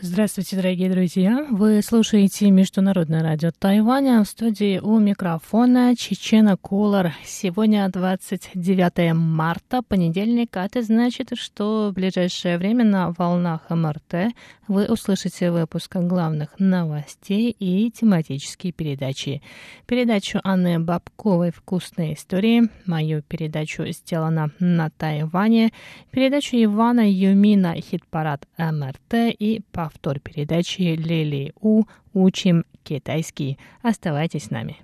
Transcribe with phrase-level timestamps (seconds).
[0.00, 1.44] Здравствуйте, дорогие друзья!
[1.50, 4.22] Вы слушаете Международное радио Тайваня.
[4.22, 7.14] В студии у микрофона Чечена Кулар.
[7.24, 14.32] Сегодня 29 марта, понедельник, а это значит, что в ближайшее время на волнах МРТ
[14.68, 19.42] вы услышите выпуск главных новостей и тематические передачи.
[19.86, 25.72] Передачу Анны Бабковой «Вкусные истории», мою передачу «Сделано на Тайване»,
[26.12, 33.58] передачу Ивана Юмина «Хит-парад МРТ» и повтор передачи Лили У «Учим китайский».
[33.82, 34.76] Оставайтесь с нами.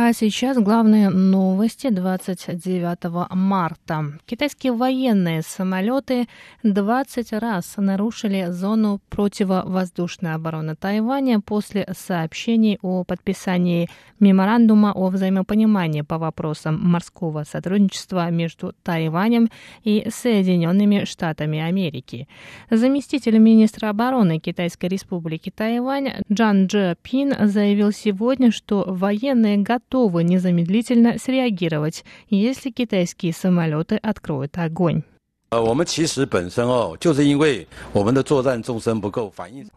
[0.00, 4.12] А сейчас главные новости 29 марта.
[4.26, 6.28] Китайские военные самолеты
[6.62, 13.90] 20 раз нарушили зону противовоздушной обороны Тайваня после сообщений о подписании
[14.20, 19.48] меморандума о взаимопонимании по вопросам морского сотрудничества между Тайванем
[19.82, 22.28] и Соединенными Штатами Америки.
[22.70, 30.22] Заместитель министра обороны Китайской республики Тайвань Джан Джи Пин заявил сегодня, что военные готовы готовы
[30.22, 35.02] незамедлительно среагировать, если китайские самолеты откроют огонь.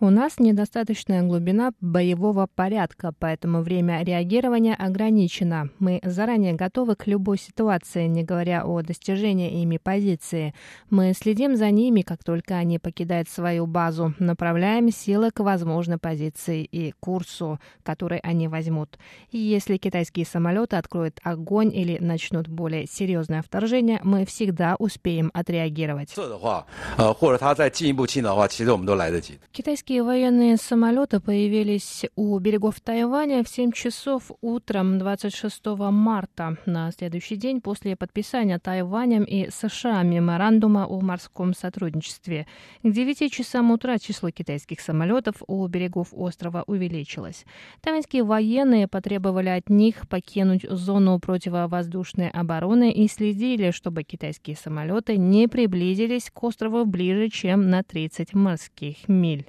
[0.01, 5.69] У нас недостаточная глубина боевого порядка, поэтому время реагирования ограничено.
[5.79, 10.53] Мы заранее готовы к любой ситуации, не говоря о достижении ими позиции.
[10.89, 16.65] Мы следим за ними, как только они покидают свою базу, направляем силы к возможной позиции
[16.65, 18.99] и курсу, который они возьмут.
[19.29, 25.60] И если китайские самолеты откроют огонь или начнут более серьезное вторжение, мы всегда успеем отреагировать
[25.61, 26.13] реагировать.
[29.51, 37.35] Китайские военные самолеты появились у берегов Тайваня в 7 часов утром 26 марта, на следующий
[37.35, 42.47] день после подписания Тайванем и США меморандума о морском сотрудничестве.
[42.83, 47.45] К 9 часам утра число китайских самолетов у берегов острова увеличилось.
[47.81, 55.47] Тайваньские военные потребовали от них покинуть зону противовоздушной обороны и следили, чтобы китайские самолеты не
[55.51, 59.45] приблизились к острову ближе, чем на 30 морских миль.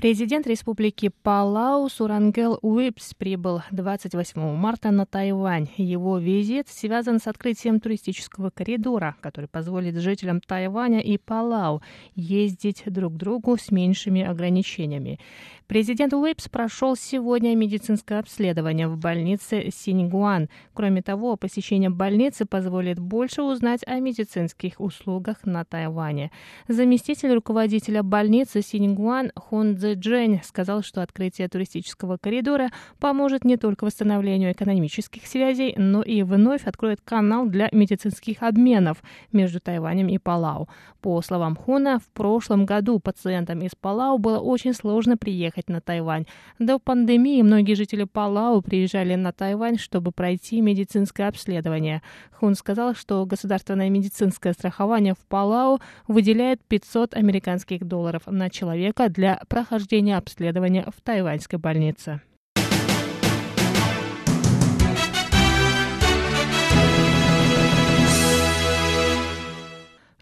[0.00, 5.68] Президент Республики Палау Сурангел Уипс прибыл 28 марта на Тайвань.
[5.76, 11.82] Его визит связан с открытием туристического коридора, который позволит жителям Тайваня и Палау
[12.14, 15.20] ездить друг к другу с меньшими ограничениями.
[15.66, 20.48] Президент Уипс прошел сегодня медицинское обследование в больнице Синьгуан.
[20.72, 26.32] Кроме того, посещение больницы позволит больше узнать о медицинских услугах на Тайване.
[26.66, 29.30] Заместитель руководителя больницы Синьгуан
[29.90, 36.64] Цзэджэнь сказал, что открытие туристического коридора поможет не только восстановлению экономических связей, но и вновь
[36.64, 39.02] откроет канал для медицинских обменов
[39.32, 40.68] между Тайванем и Палау.
[41.00, 46.26] По словам Хуна, в прошлом году пациентам из Палау было очень сложно приехать на Тайвань.
[46.58, 52.02] До пандемии многие жители Палау приезжали на Тайвань, чтобы пройти медицинское обследование.
[52.32, 59.42] Хун сказал, что государственное медицинское страхование в Палау выделяет 500 американских долларов на человека для
[59.48, 59.79] прохождения
[60.16, 62.20] обследования в тайваньской больнице.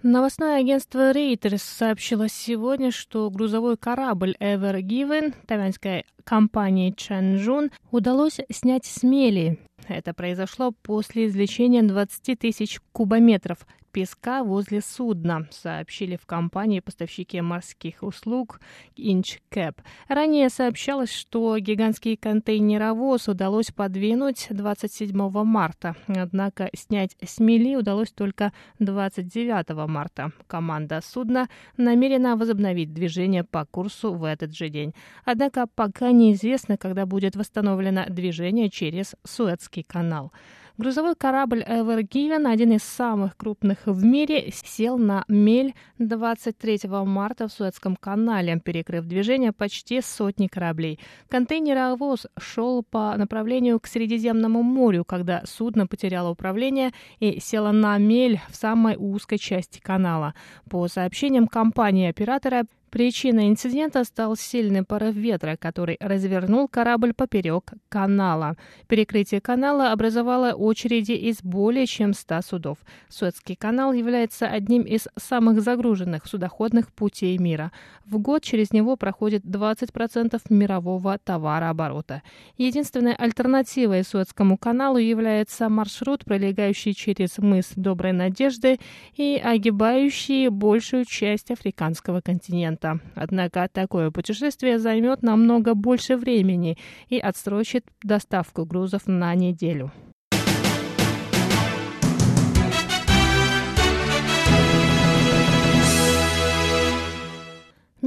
[0.05, 8.87] Новостное агентство Reuters сообщило сегодня, что грузовой корабль Ever Given тайваньской компании Чанжун удалось снять
[8.87, 9.59] с мели.
[9.89, 18.03] Это произошло после извлечения 20 тысяч кубометров песка возле судна, сообщили в компании поставщики морских
[18.03, 18.60] услуг
[18.97, 19.76] Inchcap.
[20.09, 25.12] Ранее сообщалось, что гигантский контейнеровоз удалось подвинуть 27
[25.44, 30.32] марта, однако снять с мели удалось только 29 марта.
[30.46, 34.94] Команда судна намерена возобновить движение по курсу в этот же день.
[35.25, 40.32] Однако пока неизвестно, когда будет восстановлено движение через Суэцкий канал.
[40.79, 47.49] Грузовой корабль Ever Given, один из самых крупных в мире, сел на мель 23 марта
[47.49, 51.01] в Суэцком канале, перекрыв движение почти сотни кораблей.
[51.29, 58.41] Контейнеровоз шел по направлению к Средиземному морю, когда судно потеряло управление и село на мель
[58.49, 60.35] в самой узкой части канала.
[60.71, 68.56] По сообщениям компании-оператора, Причиной инцидента стал сильный порыв ветра, который развернул корабль поперек канала.
[68.87, 72.79] Перекрытие канала образовало очереди из более чем 100 судов.
[73.11, 77.73] Суэцкий канал является одним из самых загруженных судоходных путей мира.
[78.06, 82.23] В год через него проходит 20% мирового товарооборота.
[82.56, 88.79] Единственной альтернативой Суэцкому каналу является маршрут, пролегающий через мыс Доброй Надежды
[89.14, 93.01] и огибающий большую часть африканского континента клиента.
[93.15, 96.77] Однако такое путешествие займет намного больше времени
[97.09, 99.93] и отсрочит доставку грузов на неделю.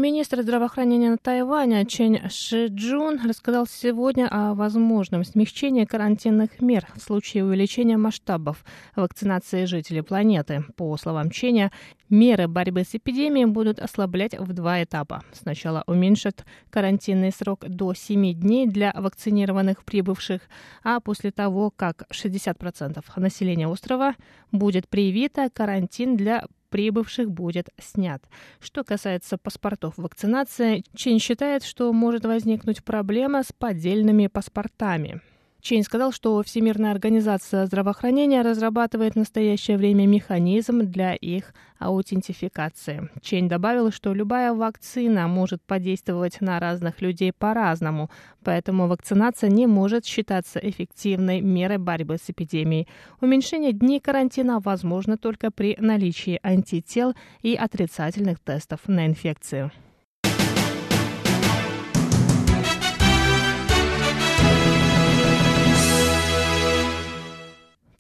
[0.02, 7.98] Министр здравоохранения Тайваня Чен Шиджун рассказал сегодня о возможном смягчении карантинных мер в случае увеличения
[7.98, 8.66] масштабов
[8.96, 10.66] вакцинации жителей планеты.
[10.76, 11.72] По словам Ченя,
[12.10, 15.22] меры борьбы с эпидемией будут ослаблять в два этапа.
[15.34, 20.42] Сначала уменьшат карантинный срок до 7 дней для вакцинированных прибывших,
[20.84, 24.16] а после того, как 60% населения острова
[24.52, 28.24] будет привито, карантин для прибывших будет снят.
[28.60, 35.22] Что касается паспортов вакцинации, Чин считает, что может возникнуть проблема с поддельными паспортами.
[35.62, 43.10] Чейн сказал, что Всемирная организация здравоохранения разрабатывает в настоящее время механизм для их аутентификации.
[43.22, 48.10] Чейн добавил, что любая вакцина может подействовать на разных людей по-разному,
[48.44, 52.88] поэтому вакцинация не может считаться эффективной мерой борьбы с эпидемией.
[53.20, 57.14] Уменьшение дней карантина возможно только при наличии антител
[57.44, 59.72] и отрицательных тестов на инфекцию.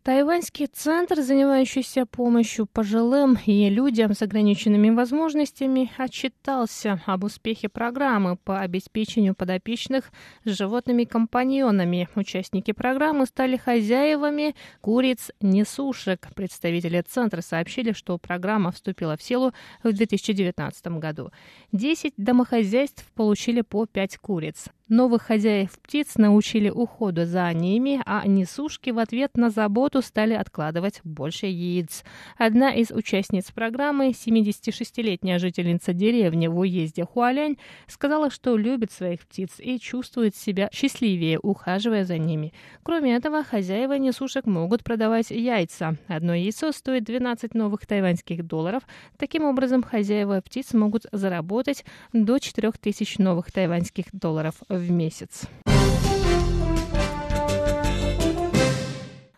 [0.04, 8.62] Тайваньский центр, занимающийся помощью пожилым и людям с ограниченными возможностями, отчитался об успехе программы по
[8.62, 10.12] обеспечению подопечных
[10.44, 12.10] с животными-компаньонами.
[12.16, 16.30] Участники программы стали хозяевами куриц-несушек.
[16.34, 19.54] Представители центра сообщили, что программа вступила в силу
[19.84, 21.30] в 2019 году.
[21.72, 24.66] Десять домохозяйств получили по пять куриц.
[24.90, 31.00] Новых хозяев птиц научили уходу за ними, а несушки в ответ на заботу стали откладывать
[31.06, 32.04] больше яиц.
[32.38, 37.58] Одна из участниц программы, 76-летняя жительница деревни в уезде Хуалянь,
[37.88, 42.54] сказала, что любит своих птиц и чувствует себя счастливее, ухаживая за ними.
[42.84, 45.96] Кроме этого, хозяева несушек могут продавать яйца.
[46.08, 48.84] Одно яйцо стоит 12 новых тайваньских долларов.
[49.18, 55.48] Таким образом, хозяева птиц могут заработать до 4000 новых тайваньских долларов в в месяц.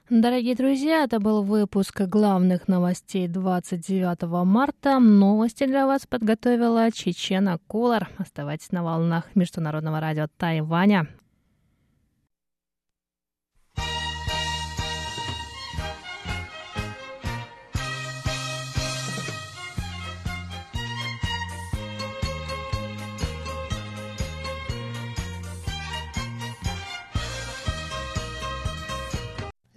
[0.09, 4.99] Дорогие друзья, это был выпуск главных новостей 29 марта.
[4.99, 8.09] Новости для вас подготовила Чечена Кулар.
[8.17, 11.07] Оставайтесь на волнах Международного радио Тайваня.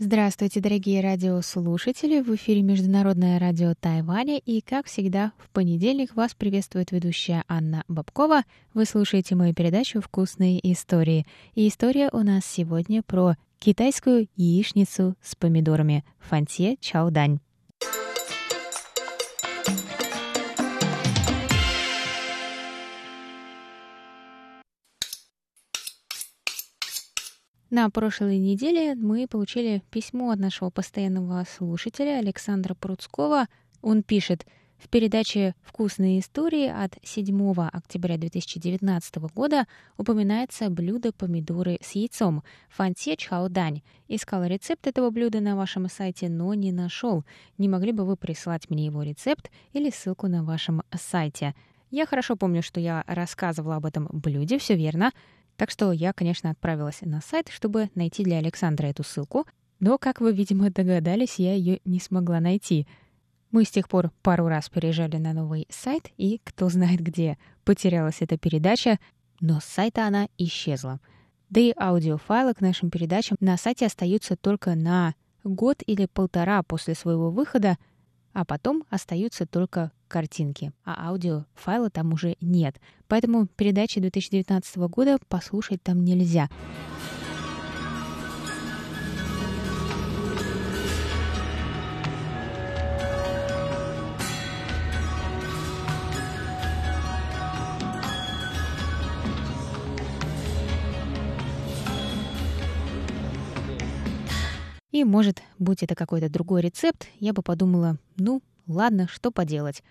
[0.07, 2.21] Здравствуйте, дорогие радиослушатели!
[2.21, 8.43] В эфире Международное радио Тайваня, и, как всегда, в понедельник вас приветствует ведущая Анна Бабкова.
[8.73, 11.27] Вы слушаете мою передачу «Вкусные истории».
[11.57, 17.41] И история у нас сегодня про китайскую яичницу с помидорами фанте чаудань.
[27.69, 33.47] На прошлой неделе мы получили письмо от нашего постоянного слушателя Александра Пруцкого.
[33.83, 34.47] Он пишет,
[34.79, 43.17] в передаче «Вкусные истории» от 7 октября 2019 года упоминается блюдо помидоры с яйцом фанте
[43.17, 43.83] чаодань.
[44.07, 47.25] Искал рецепт этого блюда на вашем сайте, но не нашел.
[47.59, 51.57] Не могли бы вы прислать мне его рецепт или ссылку на вашем сайте?
[51.91, 55.11] Я хорошо помню, что я рассказывала об этом блюде, все верно.
[55.57, 59.47] Так что я, конечно, отправилась на сайт, чтобы найти для Александра эту ссылку,
[59.81, 62.87] но, как вы, видимо, догадались, я ее не смогла найти.
[63.51, 68.21] Мы с тех пор пару раз переезжали на новый сайт, и кто знает где потерялась
[68.21, 68.99] эта передача,
[69.41, 71.01] но с сайта она исчезла.
[71.49, 76.95] Да и аудиофайлы к нашим передачам на сайте остаются только на год или полтора после
[76.95, 77.79] своего выхода,
[78.33, 82.81] а потом остаются только картинки, а аудиофайла там уже нет.
[83.09, 86.49] Поэтому передачи 2019 года послушать там нельзя.
[104.97, 109.83] И, может, быть это какой-то другой рецепт, я бы подумала, ну, ладно, что поделать.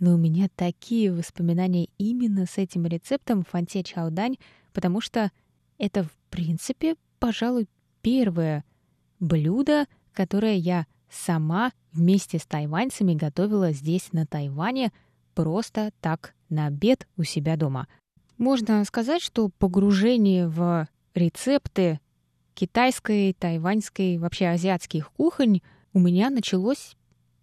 [0.00, 4.36] Но у меня такие воспоминания именно с этим рецептом фанте чаудань,
[4.72, 5.30] потому что
[5.78, 7.68] это, в принципе, пожалуй,
[8.00, 8.64] первое
[9.20, 14.90] блюдо, которое я сама вместе с тайваньцами готовила здесь, на Тайване,
[15.34, 17.86] просто так на обед у себя дома.
[18.38, 22.00] Можно сказать, что погружение в рецепты
[22.54, 25.60] китайской, тайваньской, вообще азиатских кухонь
[25.92, 26.96] у меня началось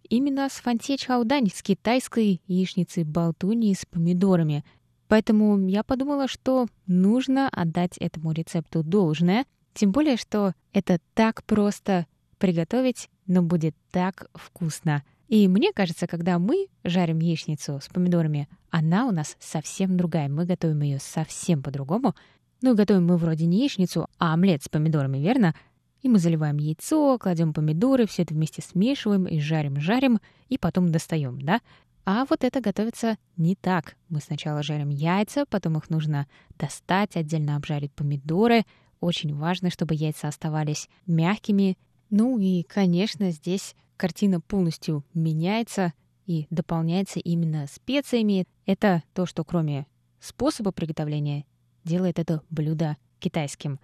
[0.08, 4.64] именно с фанте чаудань, с китайской яичницы болтуни с помидорами.
[5.08, 12.06] Поэтому я подумала, что нужно отдать этому рецепту должное, тем более, что это так просто
[12.38, 15.02] приготовить, но будет так вкусно.
[15.28, 20.28] И мне кажется, когда мы жарим яичницу с помидорами, она у нас совсем другая.
[20.28, 22.14] Мы готовим ее совсем по-другому.
[22.62, 25.54] Ну, готовим мы вроде не яичницу, а омлет с помидорами, верно?
[26.02, 31.40] И мы заливаем яйцо, кладем помидоры, все это вместе смешиваем и жарим-жарим, и потом достаем,
[31.40, 31.60] да?
[32.04, 33.96] А вот это готовится не так.
[34.08, 36.26] Мы сначала жарим яйца, потом их нужно
[36.58, 38.64] достать, отдельно обжарить помидоры.
[39.00, 41.76] Очень важно, чтобы яйца оставались мягкими.
[42.08, 45.92] Ну и, конечно, здесь картина полностью меняется
[46.24, 48.46] и дополняется именно специями.
[48.64, 49.86] Это то, что кроме
[50.18, 51.44] способа приготовления
[51.84, 53.80] делает это блюдо китайским.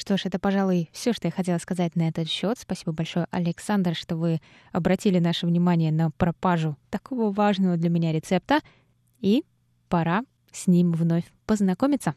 [0.00, 2.58] Что ж, это, пожалуй, все, что я хотела сказать на этот счет.
[2.58, 4.40] Спасибо большое, Александр, что вы
[4.72, 8.60] обратили наше внимание на пропажу такого важного для меня рецепта.
[9.18, 9.44] И
[9.90, 12.14] пора с ним вновь познакомиться.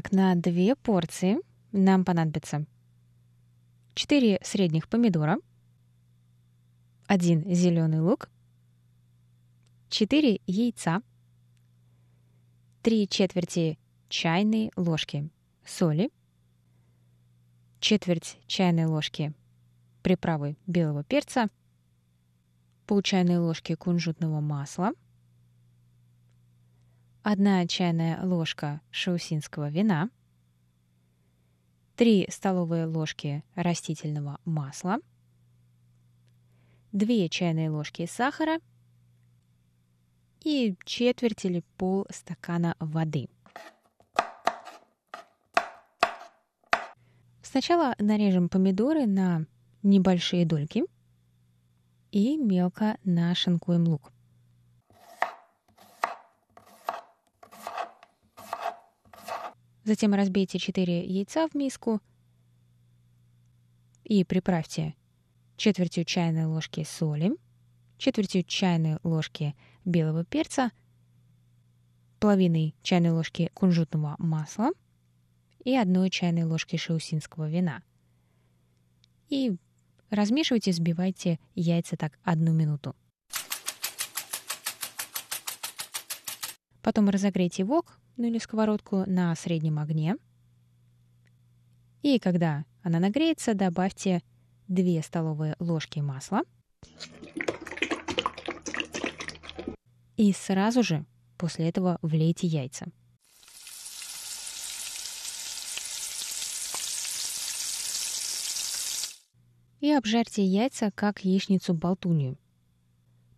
[0.00, 1.38] Итак, на две порции
[1.72, 2.64] нам понадобится
[3.94, 5.38] 4 средних помидора,
[7.08, 8.30] 1 зеленый лук,
[9.88, 11.02] 4 яйца,
[12.82, 13.76] 3 четверти
[14.08, 15.30] чайной ложки
[15.66, 16.12] соли,
[17.80, 19.34] четверть чайной ложки
[20.04, 21.50] приправы белого перца,
[22.86, 24.92] пол чайной ложки кунжутного масла–
[27.30, 30.08] 1 чайная ложка шаусинского вина,
[31.96, 34.96] 3 столовые ложки растительного масла,
[36.92, 38.60] 2 чайные ложки сахара
[40.42, 43.28] и четверть или пол стакана воды.
[47.42, 49.44] Сначала нарежем помидоры на
[49.82, 50.82] небольшие дольки
[52.10, 54.12] и мелко нашинкуем лук.
[59.88, 62.02] Затем разбейте 4 яйца в миску
[64.04, 64.94] и приправьте
[65.56, 67.30] четвертью чайной ложки соли,
[67.96, 70.72] четвертью чайной ложки белого перца,
[72.20, 74.72] половиной чайной ложки кунжутного масла
[75.64, 77.82] и одной чайной ложки шаусинского вина.
[79.30, 79.56] И
[80.10, 82.94] размешивайте, взбивайте яйца так одну минуту.
[86.88, 90.16] Потом разогрейте вок ну или сковородку на среднем огне.
[92.00, 94.22] И когда она нагреется, добавьте
[94.68, 96.44] 2 столовые ложки масла.
[100.16, 101.04] И сразу же
[101.36, 102.86] после этого влейте яйца.
[109.80, 112.38] И обжарьте яйца как яичницу болтунью.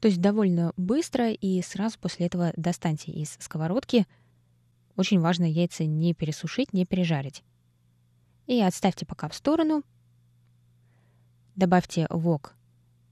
[0.00, 4.06] То есть довольно быстро и сразу после этого достаньте из сковородки–
[5.00, 7.42] очень важно яйца не пересушить, не пережарить.
[8.46, 9.82] И отставьте пока в сторону.
[11.56, 12.54] Добавьте в вок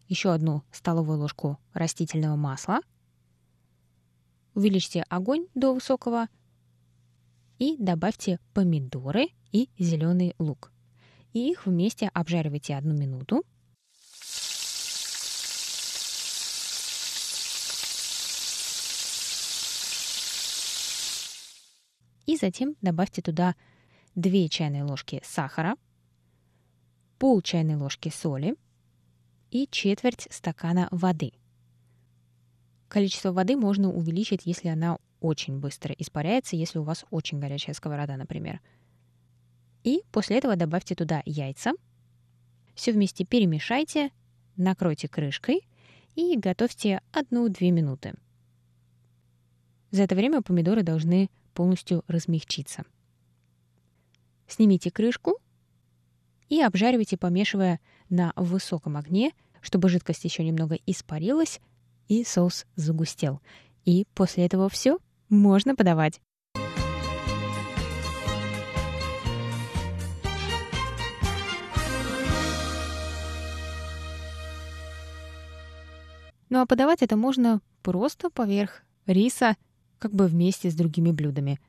[0.07, 2.81] еще одну столовую ложку растительного масла.
[4.55, 6.29] Увеличьте огонь до высокого
[7.59, 10.71] и добавьте помидоры и зеленый лук.
[11.33, 13.45] И их вместе обжаривайте одну минуту.
[22.29, 23.57] И затем добавьте туда
[24.15, 25.77] 2 чайные ложки сахара,
[27.19, 28.55] пол чайной ложки соли
[29.51, 31.33] и четверть стакана воды.
[32.89, 38.19] количество воды можно увеличить, если она очень быстро испаряется, если у вас очень горячая сковорода,
[38.19, 38.61] например.
[39.83, 41.73] И после этого добавьте туда яйца.
[42.75, 44.11] Все вместе перемешайте,
[44.55, 45.67] накройте крышкой
[46.15, 48.13] и готовьте 1-2 минуты.
[49.93, 52.85] За это время помидоры должны полностью размягчиться.
[54.47, 55.39] Снимите крышку
[56.49, 61.61] и обжаривайте, помешивая на высоком огне, чтобы жидкость еще немного испарилась
[62.09, 63.41] и соус загустел.
[63.85, 66.21] И после этого все можно подавать.
[76.51, 79.57] Ну а подавать это можно просто поверх риса,
[79.99, 81.61] как бы вместе с другими блюдами.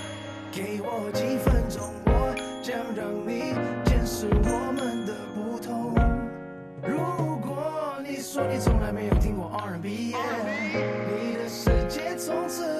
[0.61, 5.95] 给我几分钟，我将让你见识我们的不同。
[6.83, 6.99] 如
[7.39, 12.70] 果你说你从来没有听过 R&B，你的世界从此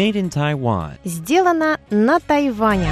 [0.00, 0.92] Made in Taiwan.
[1.04, 2.88] Сделано на Тайване.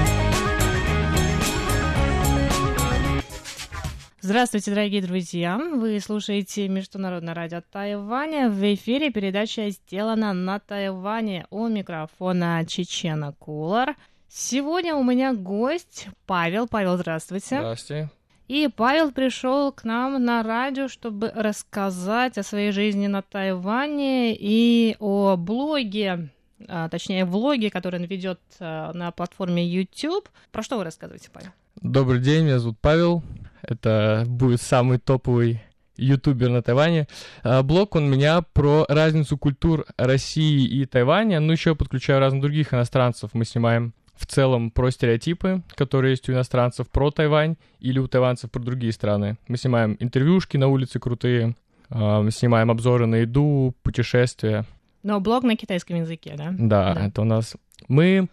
[4.21, 5.57] Здравствуйте, дорогие друзья!
[5.57, 8.51] Вы слушаете Международное радио Тайваня.
[8.51, 13.97] В эфире передача «Сделана на Тайване» у микрофона Чечена Кулар.
[14.29, 16.69] Сегодня у меня гость Павел.
[16.69, 17.57] Павел, здравствуйте.
[17.57, 18.11] Здравствуйте.
[18.49, 24.95] И Павел пришел к нам на радио, чтобы рассказать о своей жизни на Тайване и
[25.01, 26.29] о блоге
[26.67, 30.29] а, точнее, влоги, которые он ведет а, на платформе YouTube.
[30.51, 31.51] Про что вы рассказываете, Павел?
[31.81, 33.23] Добрый день, меня зовут Павел.
[33.63, 35.63] Это будет самый топовый
[35.97, 37.07] ютубер на Тайване.
[37.43, 42.75] А, блог он меня про разницу культур России и Тайваня, ну еще подключаю разных других
[42.75, 43.31] иностранцев.
[43.35, 48.51] Мы снимаем в целом про стереотипы, которые есть у иностранцев про Тайвань или у тайванцев
[48.51, 49.39] про другие страны.
[49.47, 51.55] Мы снимаем интервьюшки на улице крутые,
[51.89, 54.67] мы снимаем обзоры на еду, путешествия.
[55.03, 56.55] Но блог на китайском языке, да?
[56.59, 57.07] Да, да.
[57.07, 57.57] это у нас...
[57.87, 58.29] Мы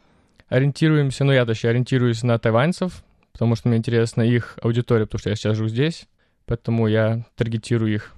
[0.49, 5.29] ориентируемся, ну я точнее ориентируюсь на тайваньцев, потому что мне интересна их аудитория, потому что
[5.29, 6.07] я сейчас живу здесь,
[6.45, 8.13] поэтому я таргетирую их.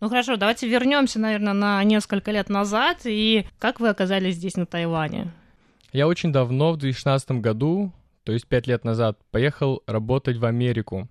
[0.00, 3.02] Ну хорошо, давайте вернемся, наверное, на несколько лет назад.
[3.04, 5.32] И как вы оказались здесь, на Тайване?
[5.92, 7.92] Я очень давно, в 2016 году,
[8.24, 11.08] то есть пять лет назад, поехал работать в Америку.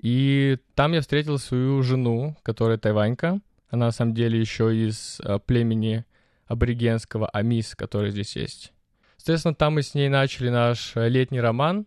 [0.00, 3.40] И там я встретил свою жену, которая тайванька.
[3.70, 6.04] Она на самом деле еще из а, племени
[6.46, 8.72] аборигенского Амис, который здесь есть.
[9.16, 11.86] Соответственно, там мы с ней начали наш э, летний роман,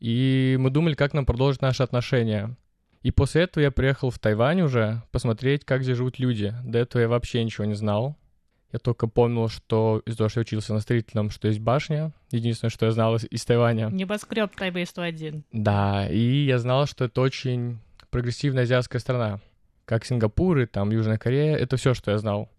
[0.00, 2.56] и мы думали, как нам продолжить наши отношения.
[3.02, 6.54] И после этого я приехал в Тайвань уже посмотреть, как здесь живут люди.
[6.64, 8.16] До этого я вообще ничего не знал.
[8.72, 12.12] Я только помнил, что из-за того, что я учился на строительном, что есть башня.
[12.30, 13.88] Единственное, что я знал из, из Тайваня.
[13.88, 15.44] Небоскреб Тайбэй 101.
[15.52, 17.78] Да, и я знал, что это очень
[18.10, 19.40] прогрессивная азиатская страна.
[19.84, 22.50] Как Сингапур и там Южная Корея, это все, что я знал.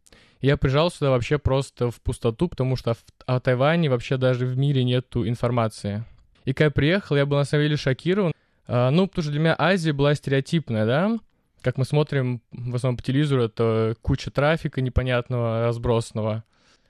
[0.45, 4.83] Я приезжал сюда вообще просто в пустоту, потому что о Тайване вообще даже в мире
[4.83, 6.03] нету информации.
[6.43, 8.31] И когда я приехал, я был на самом деле шокирован.
[8.67, 11.17] А, ну, потому что для меня Азия была стереотипная, да?
[11.61, 16.43] Как мы смотрим в основном по телевизору, это куча трафика непонятного, разбросанного.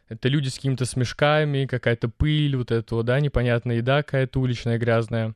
[0.10, 4.78] Это люди с какими-то смешками, какая-то пыль, вот это вот, да, непонятная еда какая-то уличная,
[4.78, 5.34] грязная.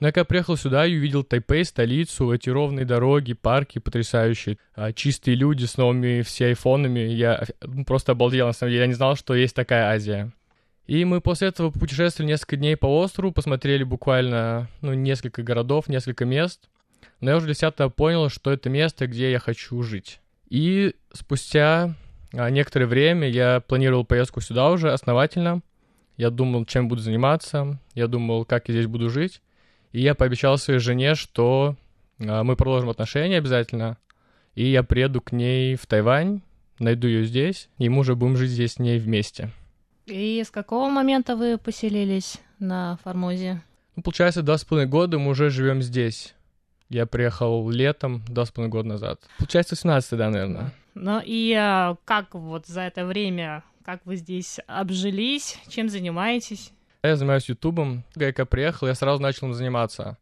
[0.00, 4.92] Но я когда приехал сюда и увидел Тайпей, столицу, эти ровные дороги, парки потрясающие, а,
[4.94, 8.94] чистые люди с новыми все айфонами, я ну, просто обалдел, на самом деле, я не
[8.94, 10.32] знал, что есть такая Азия.
[10.86, 16.24] И мы после этого путешествовали несколько дней по острову, посмотрели буквально, ну, несколько городов, несколько
[16.24, 16.68] мест.
[17.20, 20.20] Но я уже для себя понял, что это место, где я хочу жить.
[20.48, 21.94] И спустя
[22.32, 25.60] а, некоторое время я планировал поездку сюда уже основательно.
[26.16, 29.42] Я думал, чем буду заниматься, я думал, как я здесь буду жить.
[29.92, 31.76] И я пообещал своей жене, что
[32.18, 33.98] а, мы продолжим отношения обязательно,
[34.54, 36.42] и я приеду к ней в Тайвань,
[36.78, 39.50] найду ее здесь, и мы уже будем жить здесь с ней вместе.
[40.06, 43.62] И с какого момента вы поселились на Формозе?
[43.96, 46.34] Ну, получается, два с половиной года мы уже живем здесь.
[46.88, 49.20] Я приехал летом, два с половиной года назад.
[49.38, 50.72] Получается, 18 да, наверное.
[50.94, 56.72] Ну и а, как вот за это время, как вы здесь обжились, чем занимаетесь?
[57.02, 58.04] Я занимаюсь ютубом.
[58.12, 60.18] Когда я приехал, я сразу начал им заниматься.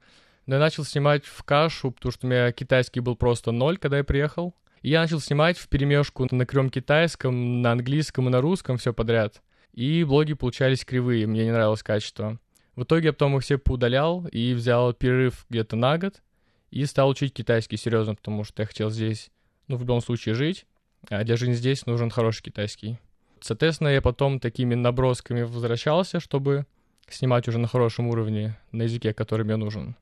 [0.46, 3.98] Но я начал снимать в кашу, потому что у меня китайский был просто ноль, когда
[3.98, 4.54] я приехал.
[4.82, 8.94] И я начал снимать в перемешку на крем китайском, на английском и на русском все
[8.94, 9.42] подряд.
[9.72, 12.38] И блоги получались кривые, мне не нравилось качество.
[12.76, 16.22] В итоге я потом их все поудалял и взял перерыв где-то на год
[16.70, 19.30] и стал учить китайский серьезно, потому что я хотел здесь,
[19.66, 20.64] ну, в любом случае жить,
[21.08, 22.98] а для жизни здесь нужен хороший китайский.
[23.44, 26.66] Соответственно, я потом такими набросками возвращался, чтобы
[27.08, 29.96] снимать уже на хорошем уровне, на языке, который мне нужен.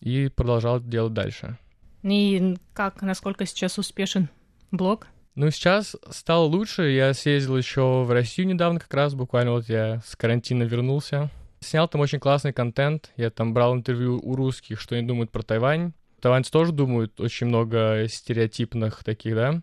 [0.00, 1.58] И продолжал делать дальше.
[2.02, 4.28] И как, насколько сейчас успешен
[4.70, 5.06] блог?
[5.34, 6.90] Ну, сейчас стало лучше.
[6.90, 11.30] Я съездил еще в Россию недавно как раз, буквально вот я с карантина вернулся.
[11.60, 13.12] Снял там очень классный контент.
[13.16, 15.92] Я там брал интервью у русских, что они думают про Тайвань.
[16.20, 19.62] Тайваньцы тоже думают очень много стереотипных таких, да,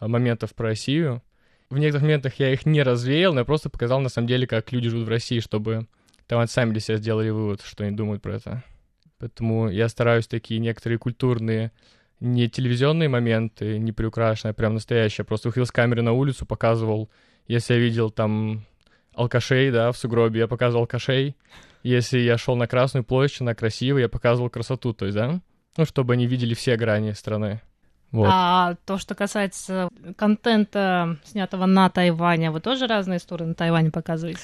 [0.00, 1.22] моментов про Россию
[1.72, 4.72] в некоторых моментах я их не развеял, но я просто показал, на самом деле, как
[4.72, 5.86] люди живут в России, чтобы
[6.26, 8.62] там сами для себя сделали вывод, что они думают про это.
[9.18, 11.72] Поэтому я стараюсь такие некоторые культурные,
[12.20, 15.24] не телевизионные моменты, не приукрашенные, а прям настоящие.
[15.24, 17.10] Просто выходил с камеры на улицу, показывал,
[17.46, 18.66] если я видел там
[19.14, 21.36] алкашей, да, в сугробе, я показывал алкашей.
[21.82, 25.40] Если я шел на Красную площадь, на красивую, я показывал красоту, то есть, да?
[25.78, 27.62] Ну, чтобы они видели все грани страны.
[28.12, 28.28] Вот.
[28.30, 34.40] А то, что касается контента, снятого на Тайване, вы тоже разные стороны Тайваня показываете?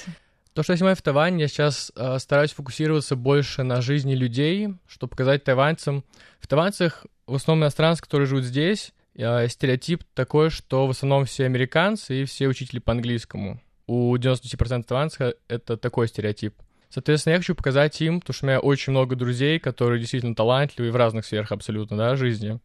[0.53, 4.69] То, что я снимаю в Тайване, я сейчас э, стараюсь фокусироваться больше на жизни людей,
[4.87, 6.03] чтобы показать тайваньцам.
[6.39, 11.45] В тайваньцах в основном иностранцы, которые живут здесь, э, стереотип такой, что в основном все
[11.45, 13.61] американцы и все учители по английскому.
[13.85, 16.55] У 90% тайваньцев это такой стереотип.
[16.89, 20.91] Соответственно, я хочу показать им, потому что у меня очень много друзей, которые действительно талантливые
[20.91, 22.59] в разных сферах абсолютно, да, жизни.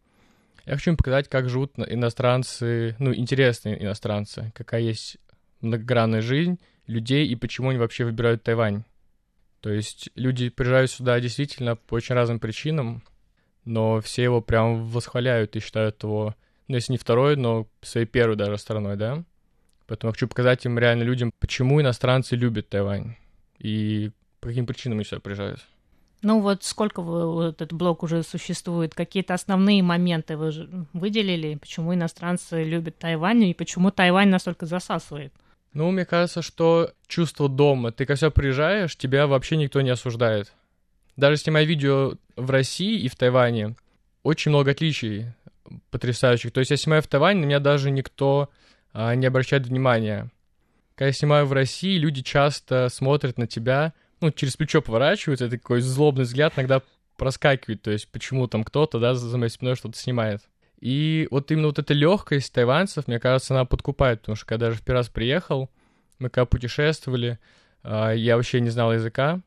[0.64, 5.18] Я хочу им показать, как живут иностранцы, ну, интересные иностранцы, какая есть
[5.60, 8.84] многогранная жизнь людей и почему они вообще выбирают Тайвань.
[9.60, 13.02] То есть люди приезжают сюда действительно по очень разным причинам,
[13.64, 16.34] но все его прям восхваляют и считают его,
[16.68, 19.24] ну, если не второй, но своей первой даже стороной, да?
[19.86, 23.16] Поэтому я хочу показать им реально людям, почему иностранцы любят Тайвань
[23.58, 25.60] и по каким причинам они сюда приезжают.
[26.24, 28.94] Ну вот сколько вы, вот этот блок уже существует?
[28.94, 31.56] Какие-то основные моменты вы выделили?
[31.56, 35.34] Почему иностранцы любят Тайвань и почему Тайвань настолько засасывает?
[35.74, 37.92] Ну, мне кажется, что чувство дома.
[37.92, 40.54] Ты когда приезжаешь, тебя вообще никто не осуждает.
[41.16, 43.76] Даже снимая видео в России и в Тайване,
[44.22, 45.26] очень много отличий
[45.90, 46.52] потрясающих.
[46.52, 48.48] То есть я снимаю в Тайване, на меня даже никто
[48.94, 50.30] а, не обращает внимания.
[50.94, 53.92] Когда я снимаю в России, люди часто смотрят на тебя—
[54.24, 56.82] ну, через плечо поворачиваются, это такой злобный взгляд иногда
[57.16, 60.42] проскакивает, то есть почему там кто-то, да, за моей спиной что-то снимает.
[60.80, 64.72] И вот именно вот эта легкость тайванцев, мне кажется, она подкупает, потому что когда я
[64.72, 65.70] же в первый раз приехал,
[66.18, 67.38] мы когда путешествовали,
[67.82, 69.40] а, я вообще не знал языка,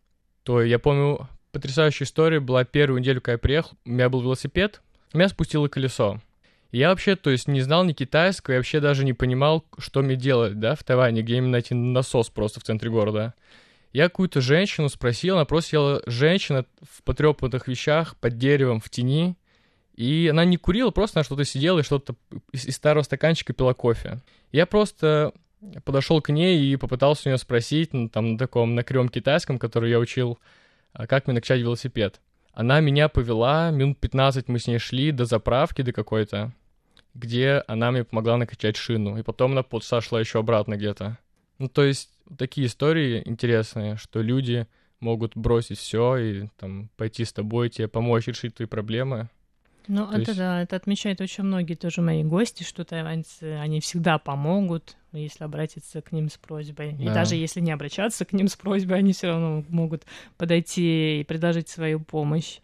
[0.44, 4.82] то я помню, потрясающая история была первую неделю, когда я приехал, у меня был велосипед,
[5.14, 6.22] меня спустило колесо.
[6.72, 10.02] И я вообще, то есть, не знал ни китайского, я вообще даже не понимал, что
[10.02, 13.34] мне делать, да, в Тайване, где именно найти насос просто в центре города.
[13.98, 19.36] Я какую-то женщину спросил, она просто села женщина в потрепанных вещах под деревом в тени,
[19.96, 22.14] и она не курила, просто она что-то сидела и что-то
[22.52, 24.22] из, старого стаканчика пила кофе.
[24.52, 25.34] Я просто
[25.84, 29.58] подошел к ней и попытался у нее спросить, ну, там, на таком, на кривом китайском,
[29.58, 30.38] который я учил,
[30.94, 32.22] а как мне накачать велосипед.
[32.54, 36.54] она меня повела, минут 15 мы с ней шли до заправки, до какой-то,
[37.16, 41.18] где она мне помогла накачать шину, и потом она полчаса шла еще обратно где-то.
[41.60, 44.68] Ну, то есть такие истории интересные, что люди
[45.00, 49.30] могут бросить все и там пойти с тобой, тебе помочь решить твои проблемы.
[49.88, 53.80] Ну, То это есть- да, это отмечают очень многие тоже мои гости, что тайваньцы, они
[53.80, 56.94] всегда помогут, если обратиться к ним с просьбой.
[57.00, 57.14] И Да.
[57.14, 60.04] даже если не обращаться к ним с просьбой, они все равно могут
[60.38, 62.60] подойти и предложить свою помощь.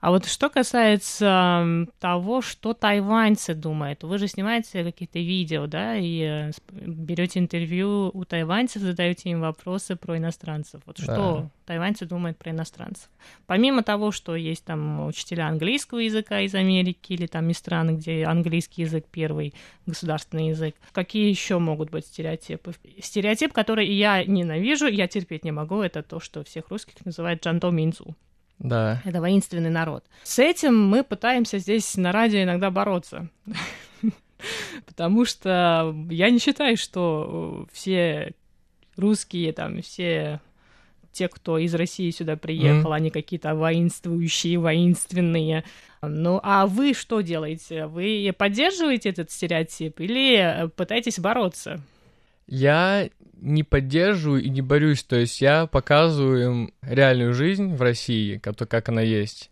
[0.00, 6.20] А вот что касается того, что тайваньцы думают, вы же снимаете какие-то видео, да, и
[6.20, 10.82] э, берете интервью у тайваньцев, задаете им вопросы про иностранцев.
[10.86, 11.02] Вот Да.
[11.04, 13.08] что тайваньцы думают про иностранцев?
[13.46, 18.24] Помимо того, что есть там учителя английского языка из Америки или там из стран, где
[18.24, 19.54] английский язык первый
[19.86, 22.72] государственный язык, какие еще могут быть стереотипы?
[23.00, 27.70] Стереотип, который я ненавижу, я терпеть не могу, это то, что всех русских называют джанто
[27.70, 28.16] минцу.
[28.58, 29.02] Да.
[29.04, 30.04] Это воинственный народ.
[30.22, 33.28] С этим мы пытаемся здесь на радио иногда бороться.
[34.86, 38.34] Потому что я не считаю, что э, все
[38.96, 40.40] русские, там, все
[41.16, 45.64] те, кто из России сюда приехал, они какие-то воинствующие, воинственные.
[46.02, 47.86] Ну, а вы что делаете?
[47.86, 51.80] Вы поддерживаете этот стереотип или э, пытаетесь бороться?
[52.46, 53.08] Я
[53.40, 58.56] не поддерживаю и не борюсь, то есть я показываю им реальную жизнь в России, как,
[58.56, 59.50] как она есть.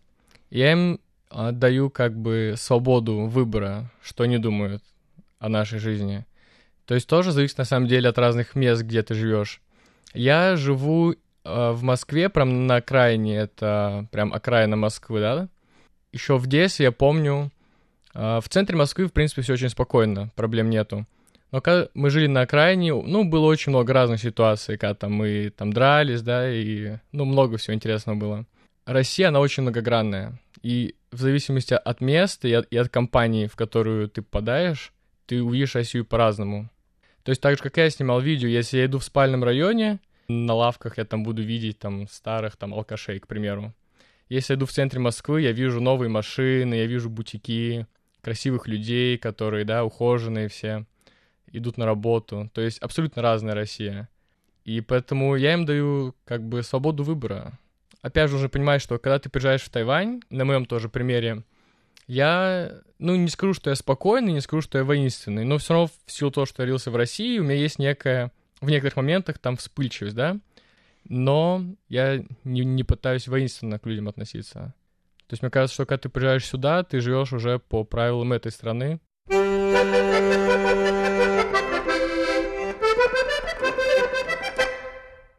[0.51, 1.01] Я им
[1.31, 4.83] а, даю как бы свободу выбора, что они думают
[5.39, 6.25] о нашей жизни.
[6.87, 9.61] То есть тоже зависит на самом деле от разных мест, где ты живешь.
[10.13, 15.49] Я живу в Москве, прям на окраине, это прям окраина Москвы, да?
[16.13, 17.51] Еще в детстве я помню,
[18.15, 21.07] а, в центре Москвы, в принципе, все очень спокойно, проблем нету.
[21.51, 25.53] Но когда мы жили на окраине, ну, было очень много разных ситуаций, когда там мы
[25.57, 28.47] там дрались, да, и, ну, много всего интересного было.
[28.87, 33.57] Россия, она очень многогранная, и в зависимости от места и от, и от компании, в
[33.57, 34.93] которую ты попадаешь,
[35.27, 36.71] ты увидишь Россию по-разному.
[37.23, 40.55] То есть так же, как я снимал видео, если я иду в спальном районе, на
[40.55, 43.75] лавках я там буду видеть там старых там алкашей, к примеру.
[44.29, 47.87] Если я иду в центре Москвы, я вижу новые машины, я вижу бутики,
[48.23, 50.87] красивых людей, которые, да, ухоженные все
[51.53, 52.51] идут на работу.
[52.55, 54.09] То есть абсолютно разная Россия.
[54.65, 57.59] И поэтому я им даю как бы свободу выбора.
[58.01, 61.43] Опять же, нужно понимать, что когда ты приезжаешь в Тайвань, на моем тоже примере,
[62.07, 65.91] я, ну, не скажу, что я спокойный, не скажу, что я воинственный, но все равно
[66.07, 68.31] в силу того, что я родился в России, у меня есть некая,
[68.65, 70.39] в некоторых моментах там вспыльчивость, да,
[71.09, 74.75] но я не, не пытаюсь воинственно к людям относиться.
[75.27, 78.53] То есть мне кажется, что когда ты приезжаешь сюда, ты живешь уже по правилам этой
[78.53, 79.01] страны,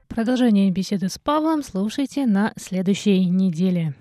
[0.08, 3.96] Продолжение беседы с Павлом слушайте на следующей неделе.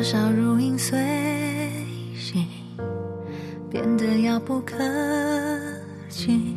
[0.00, 0.98] 多少如影随
[2.16, 2.46] 形
[3.68, 4.78] 变得遥不可
[6.08, 6.56] 及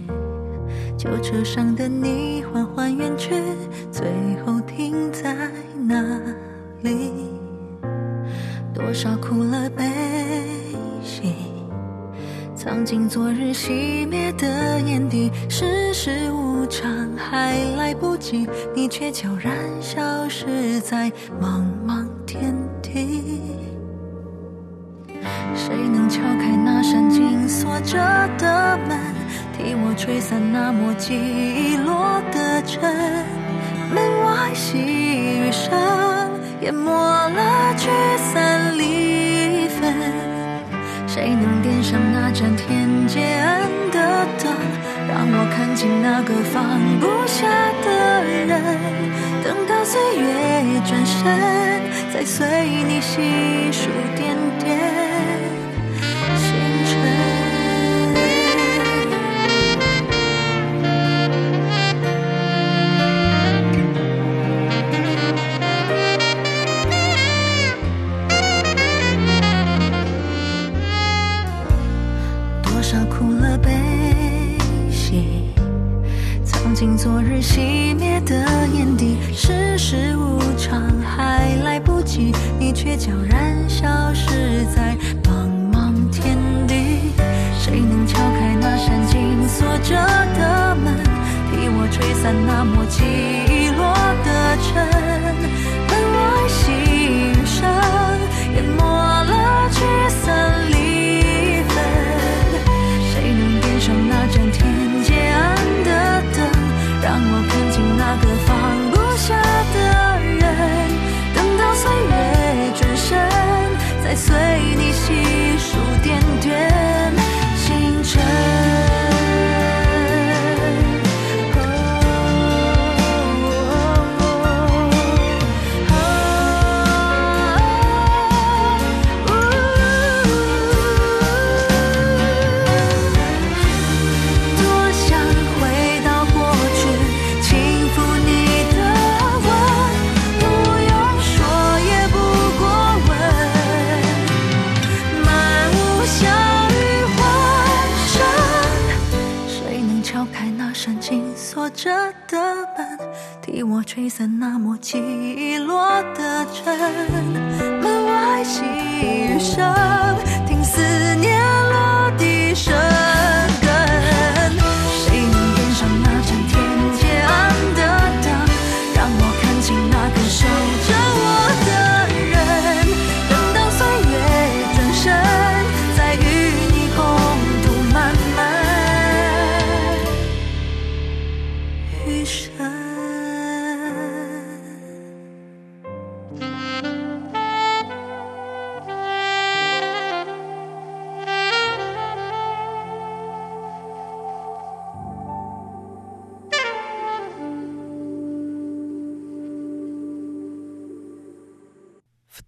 [0.98, 3.32] 旧车上的你缓缓远去
[3.92, 4.08] 最
[4.46, 5.36] 后停在
[5.86, 6.02] 哪
[6.84, 7.12] 里。
[8.74, 9.92] 多少苦乐悲
[11.04, 11.36] 喜
[12.56, 21.73] 藏进昨日熄灭的眼底世事无常还来不及你却悄然消失在梦
[31.06, 32.82] 起落的尘
[33.94, 35.70] 门外细雨声
[36.62, 37.90] 淹没了聚
[38.32, 39.94] 散离分
[41.06, 44.00] 谁能点上那盏天街暗的
[44.42, 44.54] 灯
[45.10, 47.50] 让我看清那个放不下
[47.84, 48.64] 的人
[49.44, 52.48] 等到岁月转身再随
[52.88, 53.20] 你细
[53.74, 54.33] 数点。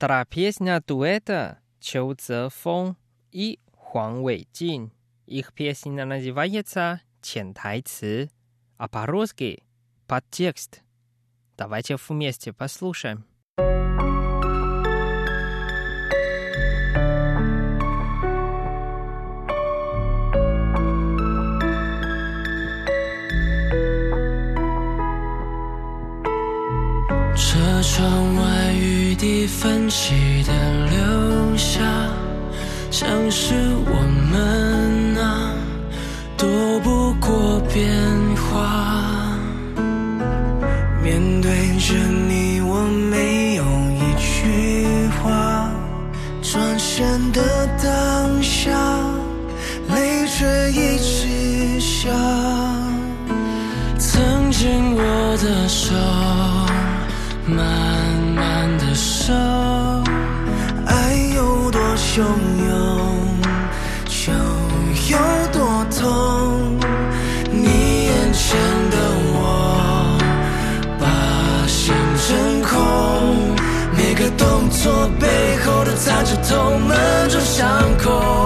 [0.06, 2.96] Вторая песня дуэта Чоу Цзефон
[3.32, 4.94] и Хуан Вэйджин.
[5.26, 8.30] Их песня называется «Чентайцы»,
[8.78, 9.63] а по-русски
[10.06, 10.84] «Подтекст».
[11.58, 13.26] Давайте вместе послушаем.
[33.36, 33.64] 是
[76.56, 78.45] 都闷住伤口。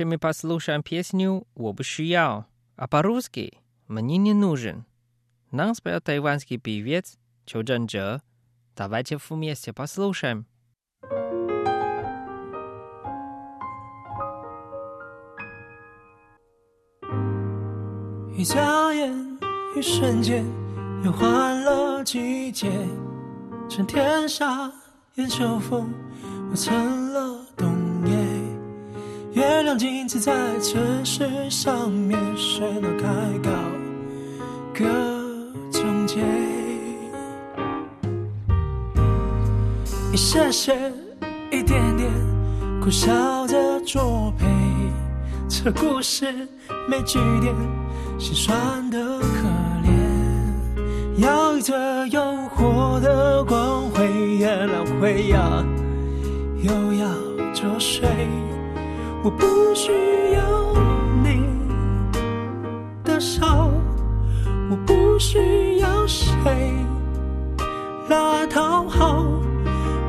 [0.00, 4.86] Дальше мы послушаем песню «我不需要», а по-русски «мне не нужен».
[5.50, 8.22] Нам спел тайванский певец Чжоу Чжэнчжэ.
[8.74, 10.46] Давайте вместе послушаем.
[18.34, 19.38] 一眨眼，
[19.76, 20.42] 一瞬间，
[21.04, 22.72] 又换了季节。
[23.68, 24.72] 趁天沙
[25.16, 25.92] 眼秋风，
[26.50, 27.39] 我成了冬夜。
[29.33, 33.07] 月亮静止在城市上面，谁能开
[33.41, 33.49] 告
[34.73, 34.83] 各
[35.71, 36.19] 终结？
[40.11, 40.75] 一些些，
[41.49, 42.11] 一点点，
[42.81, 44.45] 苦笑着作陪。
[45.47, 46.47] 这故事
[46.89, 47.55] 没句点。
[48.19, 49.47] 心酸的可
[49.83, 52.21] 怜，摇曳着诱
[52.55, 54.05] 惑的光辉，
[54.37, 55.65] 月亮会要
[56.61, 57.07] 又要
[57.53, 58.05] 作祟。
[59.23, 59.45] 我不
[59.75, 59.91] 需
[60.33, 60.73] 要
[61.23, 61.43] 你
[63.03, 63.45] 的手，
[64.67, 66.73] 我不需要谁
[68.09, 69.23] 来讨好。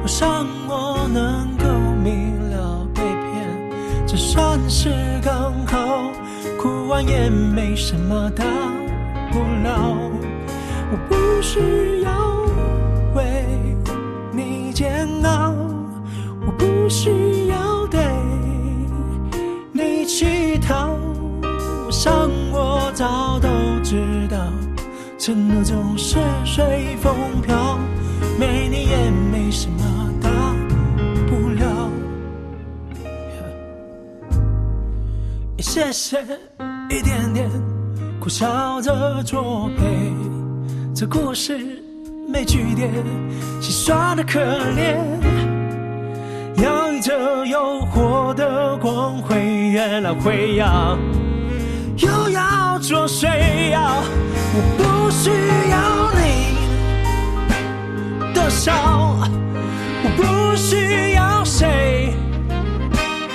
[0.02, 1.66] 我想我能够
[2.02, 4.88] 明了被骗，这算是
[5.22, 6.10] 刚好。
[6.58, 8.44] 哭完也没什么大
[9.30, 10.10] 不了，
[10.90, 12.10] 我不需要
[13.14, 13.44] 为
[14.32, 15.52] 你煎熬，
[16.46, 17.10] 我不需
[22.02, 23.48] 我想我早都
[23.84, 24.36] 知道，
[25.20, 27.78] 承诺总是随风飘，
[28.40, 30.28] 没你也没什么大
[31.28, 31.90] 不了。
[35.56, 36.18] 一些些。
[36.90, 37.48] 一点点
[38.20, 40.12] 苦笑着作陪，
[40.94, 41.80] 这故事
[42.28, 42.90] 没句点，
[43.60, 44.98] 心酸的可怜。
[46.62, 49.40] 摇曳着诱惑的光辉，
[49.70, 50.98] 月亮会要
[52.82, 53.28] 要作祟。
[54.54, 55.30] 我不需
[55.70, 56.56] 要你
[58.34, 58.72] 的笑，
[60.02, 62.14] 我不需要谁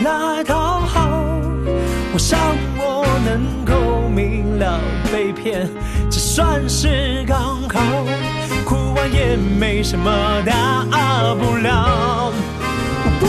[0.04, 1.08] 来讨好。
[2.14, 2.38] 我想
[2.78, 3.06] 我。
[3.26, 4.80] 能够明了
[5.12, 5.68] 被骗，
[6.10, 7.82] 这算是刚好。
[8.64, 10.10] 哭完也没什么
[10.46, 10.86] 大
[11.36, 12.32] 不了。
[13.04, 13.26] 我不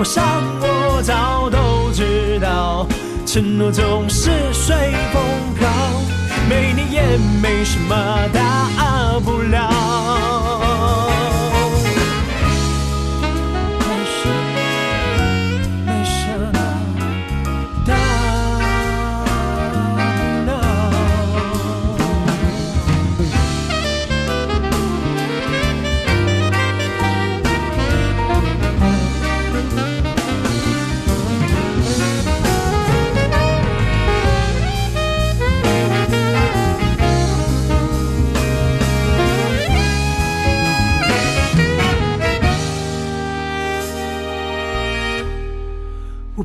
[0.00, 0.24] 我想
[0.62, 2.86] 我早都知道，
[3.26, 4.74] 承诺总是随
[5.12, 5.22] 风
[5.58, 5.68] 飘。
[6.48, 7.94] 没你也没什么
[8.32, 10.59] 大不了。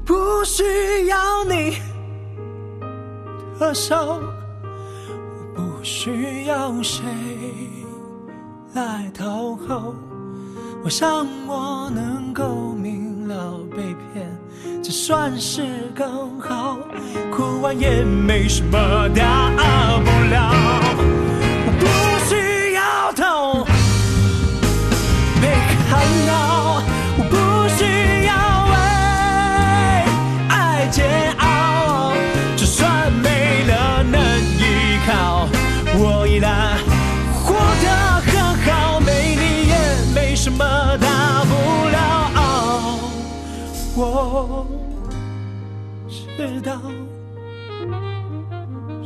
[0.06, 1.78] 不需要你
[3.60, 4.22] 的手，
[5.56, 7.04] 我不需要谁
[8.74, 9.96] 来讨好。
[10.84, 13.78] 我想我能够明了被
[14.14, 14.30] 骗，
[14.84, 15.64] 这算是
[15.96, 16.78] 刚好。
[17.32, 18.78] 哭完也没什么
[19.10, 21.25] 大不了。
[46.66, 46.82] 到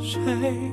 [0.00, 0.72] 谁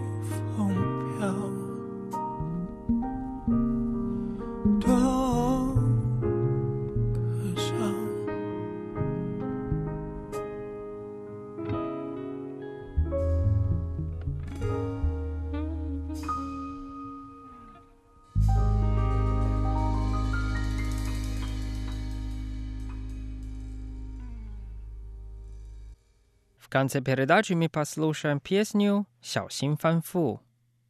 [26.67, 30.41] В конце передачи мы послушаем песню «Сяо Син Фан Фу»,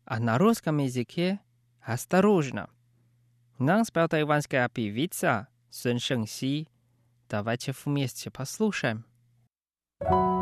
[0.06, 1.40] а на русском языке
[1.84, 2.72] «Осторожно».
[3.60, 6.68] Нам спел тайванская певица Сун Шэн Си.
[7.30, 9.06] Давайте вместе послушаем.
[10.10, 10.37] 《你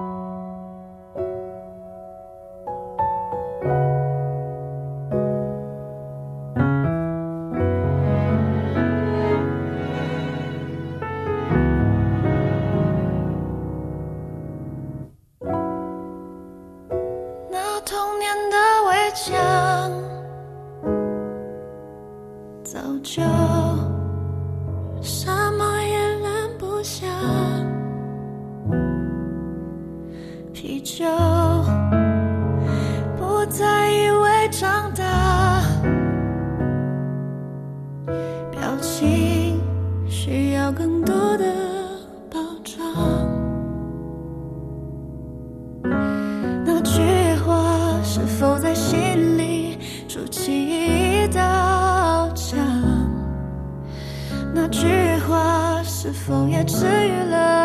[56.05, 57.64] 是否也治愈了？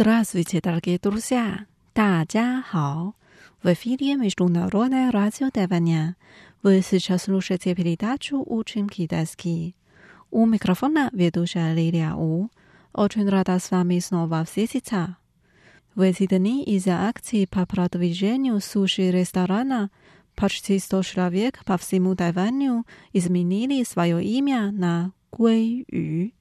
[0.00, 1.66] Здравствуйте, дорогие друзья!
[1.92, 3.12] 大家好!
[3.62, 6.16] В эфире Международное радио Тайваня.
[6.62, 9.76] Вы сейчас слушаете передачу «Учим китайский».
[10.30, 12.48] У микрофона ведущая Лилия У.
[12.94, 15.18] Очень рада с вами снова встретиться.
[15.94, 19.90] В эти дни из-за акции по продвижению суши-ресторана
[20.34, 26.32] почти 100 человек по всему Тайваню изменили свое имя на Гуэй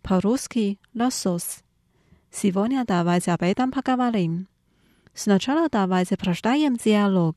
[0.00, 1.62] по-русски «лосос».
[2.30, 4.48] Сегодня давайте об этом поговорим.
[5.14, 7.36] Сначала давайте прочитаем диалог.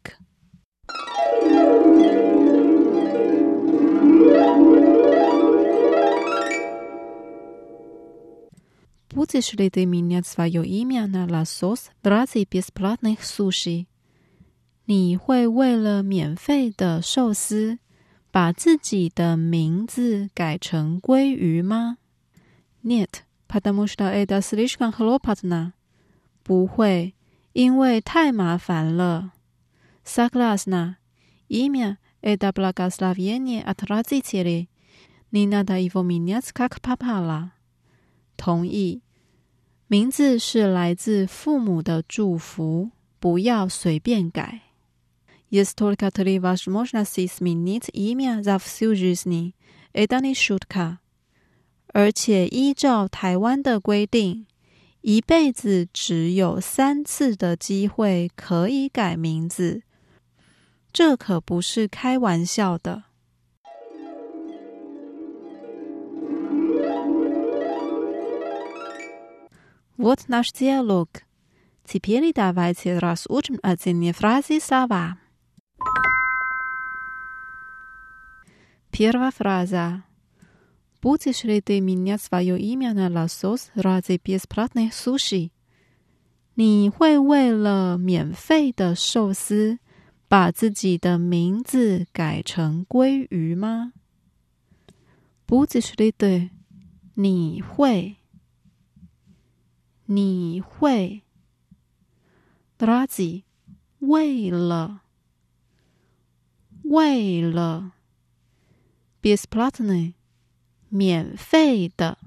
[9.12, 13.88] Будешь ли ты менять свое имя на лосос ради бесплатных суши?
[14.86, 17.80] 你会为了免费的寿司，
[18.32, 21.98] 把自己的名字改成鲑鱼吗？
[22.84, 25.74] Нет, потому что это слишком хлопотно.
[26.44, 27.14] 不会，
[27.54, 29.34] 因为太麻烦了。
[30.04, 30.98] Согласна.
[31.50, 34.70] Имя – это благословение от родителей.
[35.32, 37.52] Не надо его менять, как попало.
[38.38, 39.02] 同意。
[39.90, 44.62] 名字是来自父母的祝福，不要随便改。
[45.50, 49.54] Есть только три возможности сменить имя за всю жизнь.
[49.94, 51.00] Это не шутка.
[51.94, 54.46] 而且依照台湾的规定，
[55.02, 59.84] 一辈子只有三次的机会可以改名字，
[60.92, 63.04] 这可不是开玩笑的。
[69.98, 71.08] Вот наш диалог.
[71.84, 75.18] Теперь давайте разучим отдельные фразы слова.
[78.92, 80.04] Первая фраза.
[81.02, 85.52] Будешь ли ты менять свое имя на лосос ради бесплатных суши?
[86.56, 89.78] 你会为了免费的寿司，
[90.28, 93.94] 把自己的名字改成鲑鱼吗？
[95.48, 96.50] Будешь ли ты？
[97.14, 98.18] 你会，
[100.08, 101.22] 你会。
[102.80, 103.44] Ради，
[104.00, 105.02] 为了，
[106.84, 107.94] 为了。
[109.22, 110.16] Бесплатный。
[110.95, 112.19] 免费的，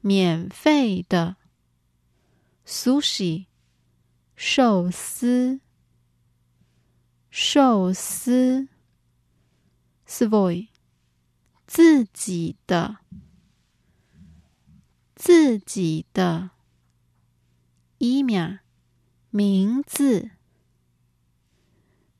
[0.00, 1.34] 免费的
[2.64, 3.46] ，sushi，
[4.36, 5.60] 寿司，
[7.28, 8.68] 寿司
[10.06, 10.68] ，svoy，
[11.66, 12.98] 自己的，
[15.16, 16.50] 自己的
[17.98, 18.60] ，imia，
[19.30, 20.30] 名字，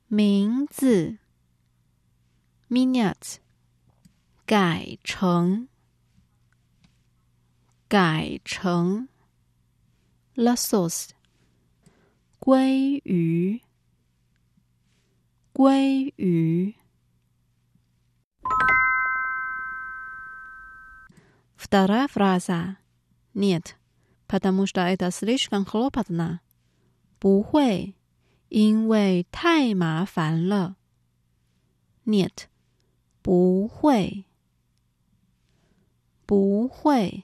[0.09, 1.18] 名字
[2.68, 3.37] ，minyat。
[3.37, 3.41] 名
[4.51, 5.68] 改成，
[7.89, 9.08] 改成，
[10.36, 11.10] lossos，
[12.39, 13.62] 鲑鱼，
[15.53, 16.76] 鲑鱼。
[21.58, 22.78] Вторая фраза.
[23.34, 23.76] Нет,
[24.28, 26.39] потому что это слишком хлопотно.
[27.20, 27.95] 不会，
[28.49, 30.78] 因为太麻烦了。
[32.05, 32.47] Нет，
[33.22, 34.24] 不会。
[36.32, 37.24] 不会，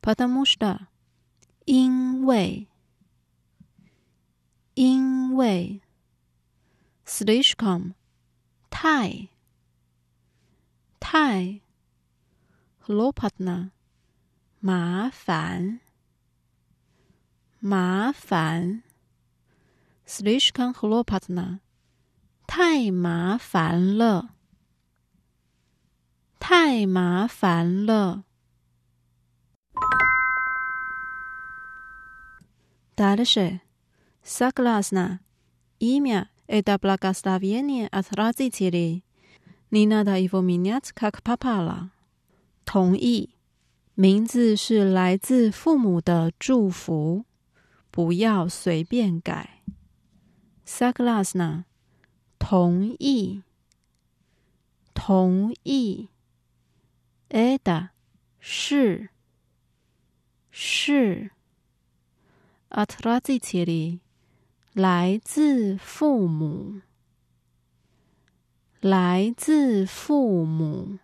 [0.00, 0.88] потому что，
[1.66, 2.66] 因为，
[4.74, 5.80] 因为，
[7.04, 7.94] слишком，
[8.70, 9.28] 太，
[10.98, 11.60] 太，
[12.80, 13.70] хлопотно，
[14.60, 15.80] 麻烦，
[17.60, 18.82] 麻烦，
[20.06, 21.60] слишком хлопотно，
[22.46, 24.34] 太麻烦了。
[26.38, 28.24] 太麻烦了。
[32.96, 33.60] Дальше.
[34.22, 35.20] Согласна.
[35.80, 39.02] Имя – это благословение от родителей.
[39.70, 41.90] Не надо его менять, как попало.
[42.64, 43.30] 同意。
[43.94, 47.24] 名字是来自父母的祝福，
[47.90, 49.62] 不要随便改。
[50.66, 51.64] Согласна.
[52.38, 53.42] 同意。
[54.94, 56.08] 同意。
[57.29, 57.89] ，eda
[58.39, 59.09] 是
[60.51, 61.31] 是
[62.69, 63.99] ，at raziteri
[64.73, 66.81] 来自父母，
[68.79, 70.99] 来自父母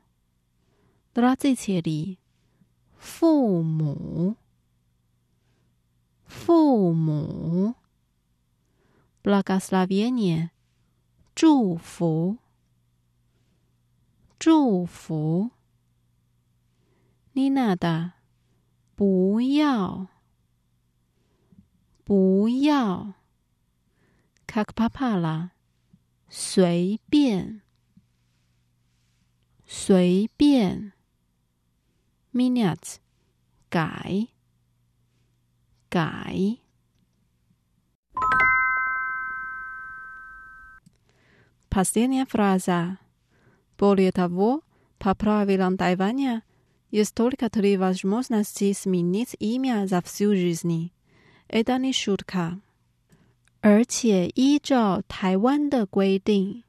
[1.13, 2.17] ，raziteri
[2.97, 4.35] 父母，
[6.25, 7.75] 父母
[9.23, 10.49] ，blagoslovenie
[11.35, 12.37] 祝福，
[14.39, 15.49] 祝福。
[15.49, 15.51] 祝福
[17.34, 18.14] Не надо，
[18.96, 20.08] 不要，
[22.04, 23.14] 不要。
[24.46, 25.50] Как попало，
[26.28, 27.60] 随便，
[29.66, 30.92] 随便。
[32.32, 32.98] Менять，
[33.70, 34.28] 改，
[35.90, 36.58] 改。
[41.68, 42.98] Последняя фраза.
[43.76, 44.62] Более того,
[44.98, 46.42] по правилам Тайваня
[46.92, 50.90] есть только три возможности сменить имя за всю жизнь.
[51.48, 52.60] Это не шутка.
[53.60, 56.62] 而且依照台湾的规定，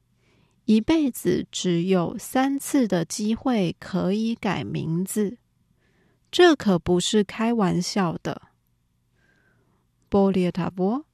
[0.65, 5.37] 一辈子只有三次的机会可以改名字，
[6.31, 8.41] 这可不是开玩笑的。
[10.09, 11.05] 波列塔波，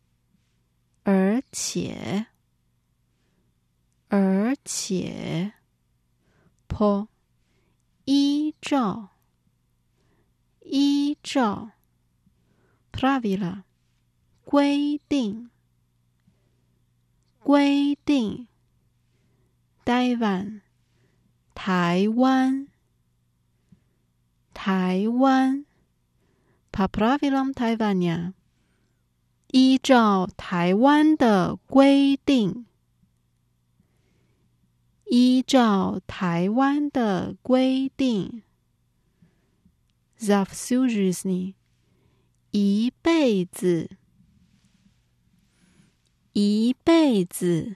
[1.04, 2.28] 而且，
[4.08, 5.52] 而且，
[6.68, 7.09] 坡，
[8.05, 9.11] 依照，
[10.61, 11.71] 依照
[12.93, 13.63] ，pravila，
[14.45, 15.51] 规定。
[17.43, 18.47] 规定，
[19.85, 20.61] 台湾，
[21.55, 22.69] 台湾，
[24.53, 25.65] 台湾
[26.71, 28.35] ，pa pravilam Taiwania，
[29.49, 32.67] 依照台湾的规定，
[35.13, 38.45] 依照台湾的规定
[40.17, 41.55] ，zavsurisni，
[42.53, 43.97] 一辈子。
[46.33, 47.75] 一辈子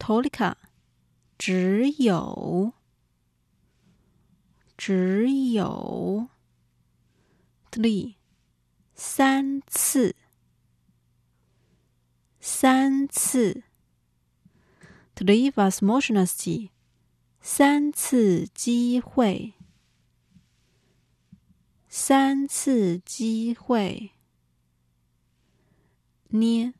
[0.00, 0.56] ，tolika，
[1.38, 2.72] 只有，
[4.76, 6.28] 只有
[7.70, 8.16] ，three，
[8.96, 10.16] 三次，
[12.40, 13.62] 三次。
[15.17, 16.69] ，three возможности，
[17.41, 19.53] 三次机会，
[21.87, 24.11] 三次机会，
[26.29, 26.73] 捏。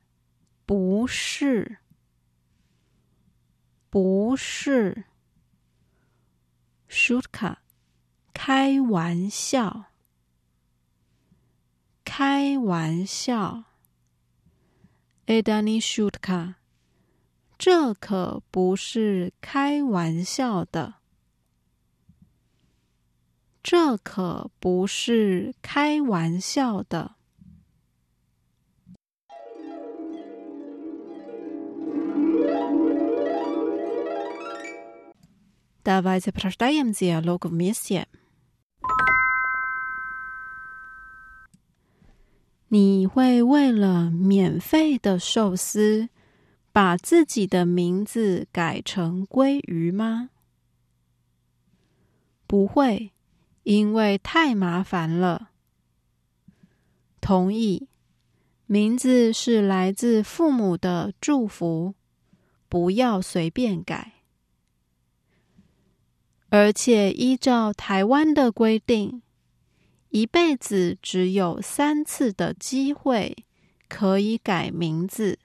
[0.66, 1.80] 不是，
[3.90, 5.04] 不是，
[6.90, 7.58] shootka，
[8.34, 9.88] 开玩笑，
[12.06, 13.66] 开玩笑，
[15.26, 16.56] edani shootka，
[17.58, 20.96] 这可不是开玩笑的，
[23.62, 27.16] 这可不是开玩笑的。
[35.86, 38.06] Давайте прочитаем диалог вместе.
[42.70, 46.10] 你会为了免费的寿司，
[46.81, 50.31] 把自己的名字改成鲑鱼吗？
[52.47, 53.11] 不会，
[53.65, 55.51] 因为太麻烦了。
[57.21, 57.89] 同意，
[58.67, 61.97] 名字是来自父母的祝福，
[62.69, 64.13] 不要随便改。
[66.49, 69.21] 而且依照台湾的规定，
[70.11, 73.37] 一辈子只有三次的机会
[73.89, 75.41] 可以改名字，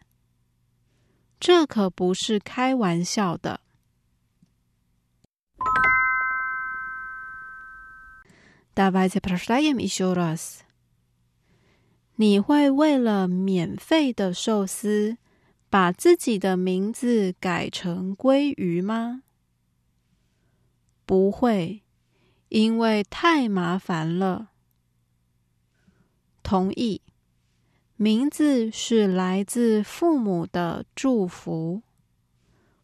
[1.45, 3.59] 这可不是开玩笑的。
[12.15, 15.17] 你会为了免费的寿司
[15.69, 19.23] 把自己的名字改成鲑鱼吗？
[21.05, 21.83] 不会
[22.47, 24.51] 因为太麻烦了。
[26.41, 27.02] 同意。
[28.03, 31.83] 名字是来自父母的祝福，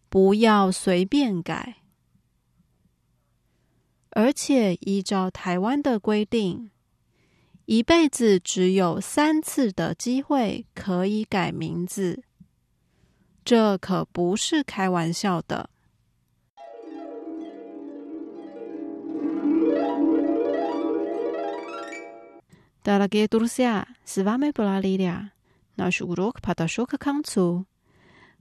[0.07, 1.81] 不要随便改。
[4.11, 6.71] 而且依照台湾的规定，
[7.65, 12.23] 一辈子只有三次的机会可以改名字，
[13.43, 15.69] 这可不是开玩笑的。
[22.83, 25.31] Дорогие друзья, с вами была Лилия.
[25.77, 27.65] Наш урок подошел к концу.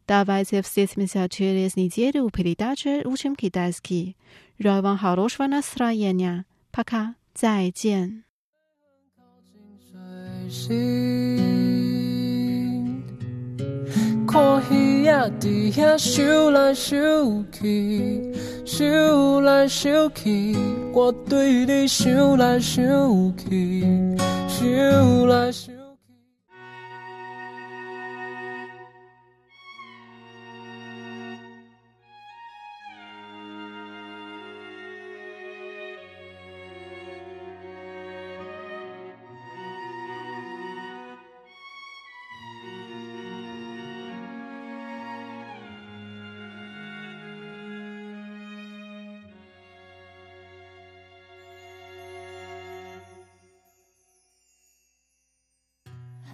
[0.06, 4.16] Давайте встретимся через неделю в передаче «Учим китайский».
[4.58, 6.44] Желаю вам хорошего настроения.
[6.70, 7.14] Пока.
[7.38, 8.24] 再见。
[14.30, 18.30] 看鱼仔伫遐游来游去，
[18.78, 20.54] 游来游去，
[20.92, 22.84] 我对你想来想
[23.38, 24.16] 去，
[24.46, 25.77] 想来想。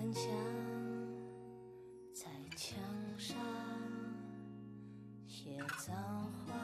[0.05, 0.31] 很想
[2.13, 2.79] 在墙
[3.17, 3.39] 上
[5.27, 5.97] 写脏
[6.31, 6.55] 话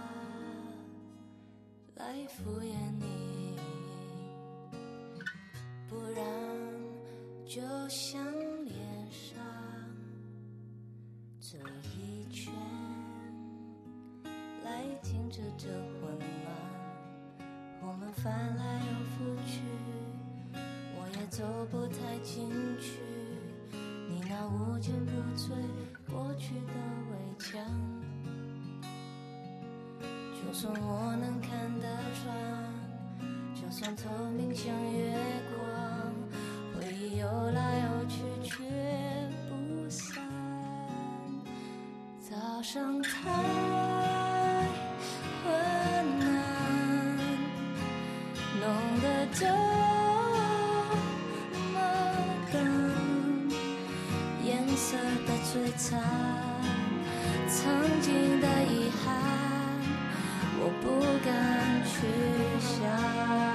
[1.95, 3.57] 来敷衍你，
[5.89, 6.23] 不然
[7.47, 8.23] 就像
[8.67, 8.77] 脸
[9.11, 9.41] 上
[11.41, 11.57] 这
[11.97, 12.53] 一圈
[14.63, 17.41] 来停止这混乱，
[17.81, 19.63] 我们翻来又覆去。
[20.93, 23.01] 我也走不太进去，
[24.51, 25.53] 无坚不摧
[26.11, 26.75] 过去的
[27.11, 27.61] 围墙。
[30.35, 32.27] 就算我能看得穿，
[33.55, 34.03] 就算透
[34.37, 35.17] 明像月
[35.55, 35.63] 光，
[36.75, 38.65] 回忆游来游去却
[39.49, 40.19] 不散。
[42.19, 43.31] 早上太
[55.77, 55.99] 曾
[58.01, 59.15] 经的遗憾，
[60.59, 60.87] 我不
[61.25, 61.29] 敢
[61.85, 61.91] 去
[62.61, 63.50] 想。